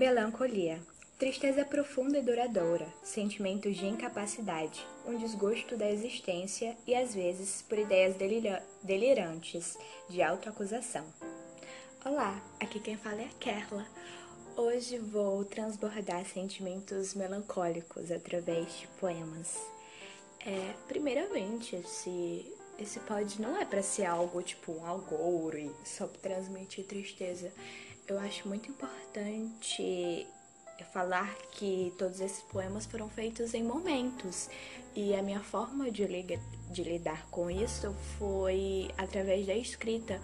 [0.00, 0.80] Melancolia.
[1.18, 7.78] Tristeza profunda e duradoura, sentimentos de incapacidade, um desgosto da existência e às vezes por
[7.78, 9.76] ideias delira delirantes
[10.08, 11.04] de autoacusação.
[12.02, 13.86] Olá, aqui quem fala é a Kerla.
[14.56, 19.54] Hoje vou transbordar sentimentos melancólicos através de poemas.
[20.46, 26.06] É, primeiramente, esse, esse pod não é para ser algo tipo um algouro e só
[26.06, 27.52] transmitir tristeza.
[28.08, 30.26] Eu acho muito importante
[30.92, 34.48] falar que todos esses poemas foram feitos em momentos
[34.94, 36.06] e a minha forma de,
[36.70, 40.20] de lidar com isso foi através da escrita.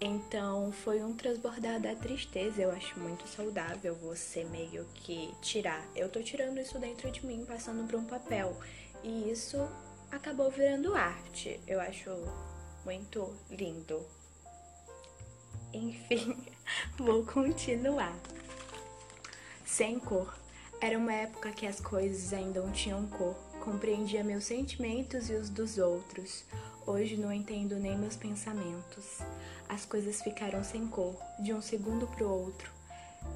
[0.00, 2.62] Então foi um transbordar da tristeza.
[2.62, 5.86] Eu acho muito saudável você meio que tirar.
[5.94, 8.58] Eu tô tirando isso dentro de mim, passando para um papel.
[9.02, 9.68] E isso
[10.10, 11.60] acabou virando arte.
[11.66, 12.10] Eu acho
[12.84, 14.04] muito lindo.
[15.72, 16.36] Enfim,
[16.98, 18.16] vou continuar.
[19.64, 20.34] Sem cor.
[20.80, 23.34] Era uma época que as coisas ainda não tinham cor.
[23.60, 26.44] Compreendia meus sentimentos e os dos outros.
[26.86, 29.18] Hoje não entendo nem meus pensamentos.
[29.68, 32.70] As coisas ficaram sem cor, de um segundo para o outro.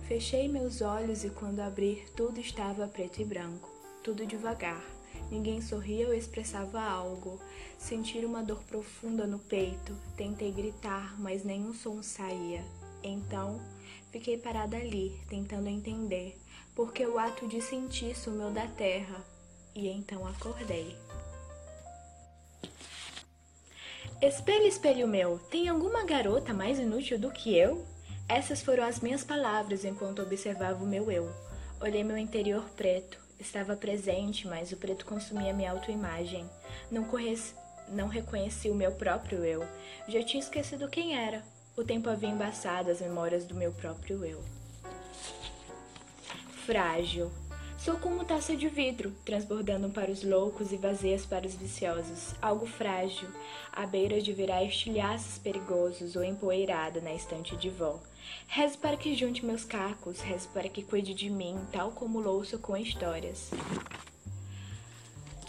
[0.06, 3.68] Fechei meus olhos e quando abri, tudo estava preto e branco,
[4.04, 4.82] tudo devagar.
[5.30, 7.40] Ninguém sorria ou expressava algo.
[7.78, 9.96] Senti uma dor profunda no peito.
[10.16, 12.64] Tentei gritar, mas nenhum som saía.
[13.02, 13.60] Então,
[14.10, 16.38] fiquei parada ali, tentando entender,
[16.74, 19.24] porque o ato de sentir sumiu da terra.
[19.74, 20.96] E então acordei.
[24.20, 27.86] Espelho, espelho meu, tem alguma garota mais inútil do que eu?
[28.28, 31.32] Essas foram as minhas palavras enquanto observava o meu eu.
[31.80, 33.18] Olhei meu interior preto.
[33.38, 36.48] Estava presente, mas o preto consumia minha autoimagem.
[36.90, 37.54] Não, corresse,
[37.88, 39.66] não reconheci o meu próprio eu.
[40.06, 41.42] Já tinha esquecido quem era.
[41.80, 44.38] O tempo havia embaçado as memórias do meu próprio eu.
[46.66, 47.32] Frágil.
[47.78, 52.34] Sou como taça de vidro, transbordando para os loucos e vazias para os viciosos.
[52.42, 53.30] Algo frágil,
[53.72, 57.98] à beira de virar estilhaços perigosos ou empoeirada na estante de vó.
[58.46, 62.58] Rezo para que junte meus cacos, rezo para que cuide de mim, tal como louço
[62.58, 63.50] com histórias.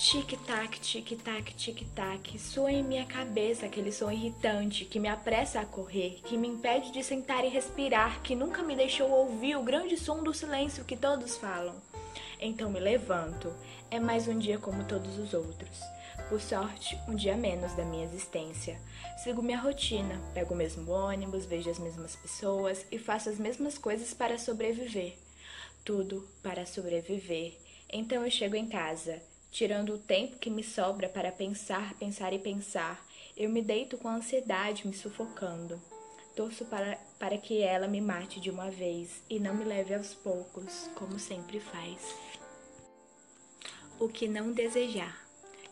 [0.04, 6.20] Tic-tac, tic-tac, tic-tac, soa em minha cabeça aquele som irritante que me apressa a correr,
[6.26, 10.24] que me impede de sentar e respirar, que nunca me deixou ouvir o grande som
[10.24, 11.76] do silêncio que todos falam.
[12.40, 13.54] Então me levanto.
[13.92, 15.80] É mais um dia como todos os outros.
[16.30, 18.82] Por sorte, um dia menos da minha existência.
[19.24, 23.78] Sigo minha rotina, pego o mesmo ônibus, vejo as mesmas pessoas e faço as mesmas
[23.78, 25.14] coisas para sobreviver.
[25.86, 27.56] Tudo para sobreviver.
[27.94, 32.40] Então eu chego em casa, tirando o tempo que me sobra para pensar, pensar e
[32.40, 33.06] pensar.
[33.36, 35.80] Eu me deito com a ansiedade me sufocando.
[36.36, 40.14] Torço para, para que ela me mate de uma vez e não me leve aos
[40.14, 42.16] poucos, como sempre faz.
[44.00, 45.20] O que não desejar.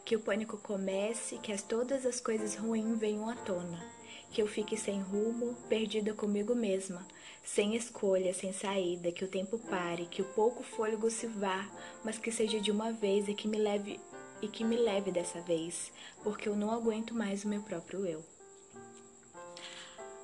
[0.03, 3.98] Que o pânico comece, que as, todas as coisas ruins venham à tona.
[4.31, 7.05] Que eu fique sem rumo, perdida comigo mesma,
[7.43, 11.67] sem escolha, sem saída, que o tempo pare, que o pouco fôlego se vá,
[12.03, 13.99] mas que seja de uma vez e que me leve
[14.41, 15.91] e que me leve dessa vez,
[16.23, 18.23] porque eu não aguento mais o meu próprio eu.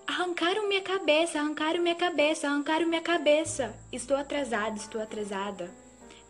[0.07, 3.75] Arrancaram minha cabeça, arrancaram minha cabeça, arrancaram minha cabeça.
[3.91, 5.84] Estou atrasada, estou atrasada.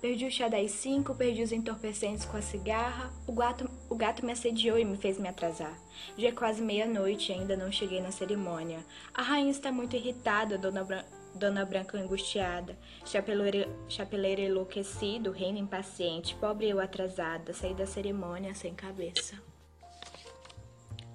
[0.06, 3.12] Perdi o chá das cinco, perdi os entorpecentes com a cigarra.
[3.26, 5.76] O gato, o gato me assediou e me fez me atrasar.
[6.16, 8.86] Já é quase meia-noite e ainda não cheguei na cerimônia.
[9.16, 12.78] A rainha está muito irritada, Dona, Bran Dona Branca angustiada.
[13.04, 16.36] Chapeleiro, chapeleiro enlouquecido, reina impaciente.
[16.36, 19.42] Pobre eu atrasada, saí da cerimônia sem cabeça.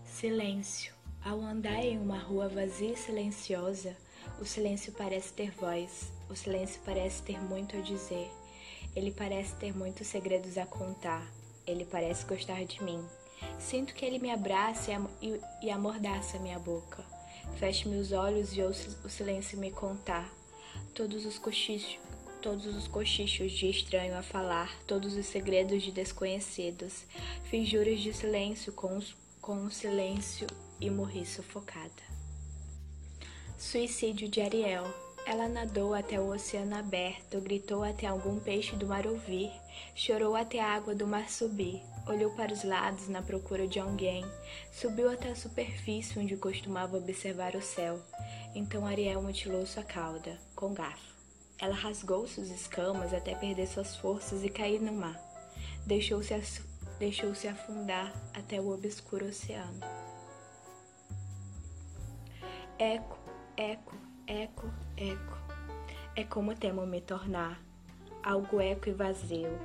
[0.05, 0.93] Silêncio.
[1.25, 3.97] Ao andar em uma rua vazia e silenciosa,
[4.41, 8.39] o silêncio parece ter voz, o silêncio parece ter muito a dizer.
[8.94, 11.26] Ele parece ter muitos segredos a contar,
[11.66, 13.04] ele parece gostar de mim.
[13.58, 14.90] Sinto que ele me abraça
[15.62, 17.04] e, amordaça minha boca.
[17.56, 20.31] Fecho meus olhos e ouço o silêncio me contar.
[20.94, 21.98] Todos os cochichos,
[22.42, 27.06] todos os cochichos de estranho a falar, todos os segredos de desconhecidos.
[27.44, 30.46] Fiz juros de silêncio com, os, com o silêncio
[30.81, 32.10] e morri sufocada.
[33.58, 35.10] Suicídio de Ariel.
[35.31, 39.53] Ela nadou até o oceano aberto, gritou até algum peixe do mar ouvir,
[39.94, 44.25] chorou até a água do mar subir, olhou para os lados na procura de alguém,
[44.73, 48.03] subiu até a superfície onde costumava observar o céu.
[48.56, 51.15] Então Ariel mutilou sua cauda, com garfo.
[51.61, 55.17] Ela rasgou suas escamas até perder suas forças e cair no mar.
[55.87, 56.35] Deixou-se
[56.99, 59.79] deixou afundar até o obscuro oceano.
[62.81, 63.17] Eco,
[63.56, 65.37] eco, eco, eco.
[66.15, 67.61] é como temo me tornar
[68.23, 69.59] algo eco e vazio.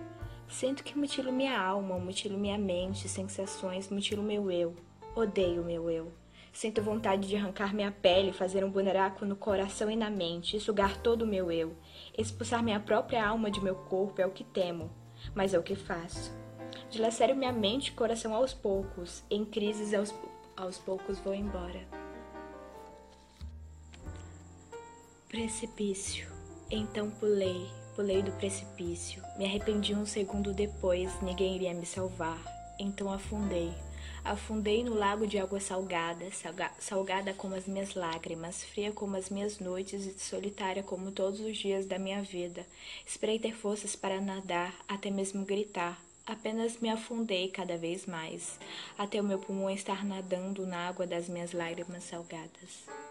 [0.48, 4.76] Sinto que mutilo minha alma, mutilo minha mente, sensações, mutilo meu eu.
[5.16, 6.12] Odeio meu eu.
[6.52, 10.98] Sinto vontade de arrancar minha pele, fazer um buraco no coração e na mente, sugar
[10.98, 11.76] todo o meu eu.
[12.18, 14.90] Expulsar minha própria alma de meu corpo é o que temo,
[15.36, 16.36] mas é o que faço.
[16.90, 20.16] Dilacero minha mente e coração aos poucos, em crises aos,
[20.58, 22.05] aos poucos vou embora.
[25.36, 26.32] Precipício.
[26.72, 29.22] Então pulei, pulei do precipício.
[29.38, 32.42] Me arrependi um segundo depois, ninguém iria me salvar.
[32.80, 33.74] Então afundei.
[34.24, 39.30] Afundei no lago de água salgada, salga salgada como as minhas lágrimas, fria como as
[39.30, 42.66] minhas noites e solitária como todos os dias da minha vida.
[43.06, 46.02] Esperei ter forças para nadar, até mesmo gritar.
[46.26, 48.58] Apenas me afundei cada vez mais,
[48.98, 53.05] até o meu pulmão estar nadando na água das minhas lágrimas salgadas.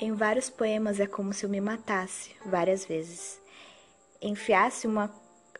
[0.00, 3.40] Em vários poemas é como se eu me matasse várias vezes.
[4.22, 5.12] Enfiasse uma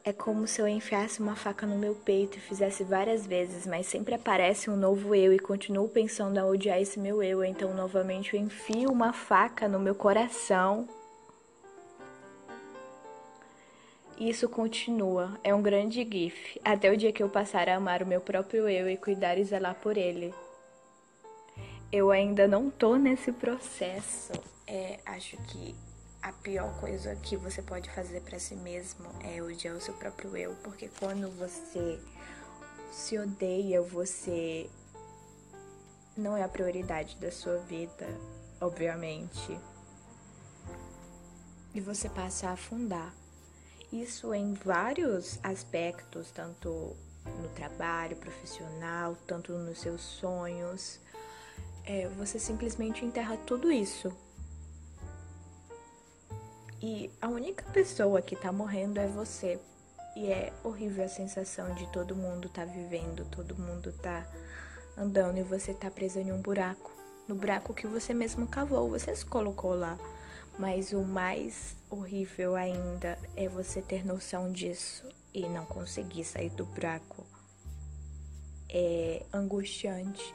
[0.04, 3.86] é como se eu enfiasse uma faca no meu peito e fizesse várias vezes, mas
[3.86, 8.34] sempre aparece um novo eu e continuo pensando a odiar esse meu eu, então novamente
[8.34, 10.88] eu enfio uma faca no meu coração.
[14.16, 18.04] E isso continua, é um grande gif, até o dia que eu passar a amar
[18.04, 20.32] o meu próprio eu e cuidar e zelar por ele
[21.90, 24.32] eu ainda não tô nesse processo.
[24.66, 25.74] É, acho que
[26.22, 30.36] a pior coisa que você pode fazer para si mesmo é odiar o seu próprio
[30.36, 31.98] eu, porque quando você
[32.92, 34.68] se odeia, você
[36.16, 38.06] não é a prioridade da sua vida,
[38.60, 39.58] obviamente.
[41.74, 43.14] E você passa a afundar.
[43.90, 46.94] Isso em vários aspectos, tanto
[47.40, 51.00] no trabalho profissional, tanto nos seus sonhos
[51.88, 54.14] é, você simplesmente enterra tudo isso.
[56.82, 59.58] E a única pessoa que tá morrendo é você.
[60.14, 64.26] E é horrível a sensação de todo mundo tá vivendo, todo mundo tá
[64.96, 66.92] andando e você tá preso em um buraco.
[67.26, 69.98] No buraco que você mesmo cavou, você se colocou lá.
[70.58, 76.66] Mas o mais horrível ainda é você ter noção disso e não conseguir sair do
[76.66, 77.24] buraco.
[78.68, 80.34] É angustiante.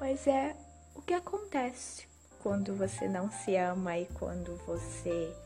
[0.00, 0.56] Mas é
[0.94, 2.08] o que acontece
[2.42, 5.36] quando você não se ama e quando você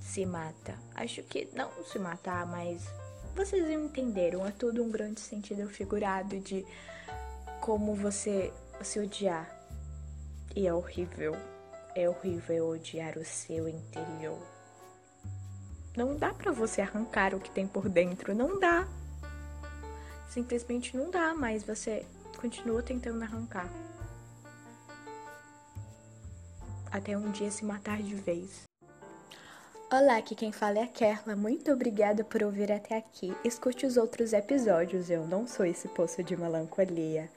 [0.00, 0.78] se mata.
[0.94, 2.86] Acho que não se matar, mas
[3.34, 4.46] vocês entenderam.
[4.46, 6.64] É tudo um grande sentido figurado de
[7.60, 9.50] como você se odiar.
[10.54, 11.36] E é horrível.
[11.96, 14.40] É horrível odiar o seu interior.
[15.96, 18.86] Não dá para você arrancar o que tem por dentro, não dá.
[20.28, 23.68] Simplesmente não dá, mas você continua tentando arrancar.
[26.90, 28.62] Até um dia se matar de vez.
[29.90, 31.36] Olá, aqui quem fala é a Kerla.
[31.36, 33.36] Muito obrigada por ouvir até aqui.
[33.44, 37.30] Escute os outros episódios, eu não sou esse poço de melancolia.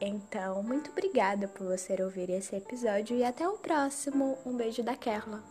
[0.00, 4.36] Então, muito obrigada por você ouvir esse episódio e até o próximo.
[4.44, 5.42] Um beijo da Kerla.